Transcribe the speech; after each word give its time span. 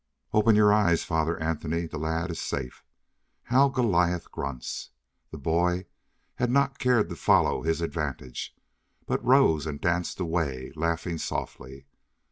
"Open 0.33 0.55
your 0.55 0.73
eyes, 0.73 1.03
Father 1.03 1.39
Anthony. 1.39 1.85
The 1.85 1.99
lad 1.99 2.31
is 2.31 2.41
safe. 2.41 2.83
How 3.43 3.69
Goliath 3.69 4.31
grunts!" 4.31 4.89
The 5.29 5.37
boy 5.37 5.85
had 6.37 6.49
not 6.49 6.79
cared 6.79 7.07
to 7.09 7.15
follow 7.15 7.61
his 7.61 7.81
advantage, 7.81 8.55
but 9.05 9.23
rose 9.23 9.67
and 9.67 9.79
danced 9.79 10.19
away, 10.19 10.71
laughing 10.75 11.19
softly. 11.19 11.85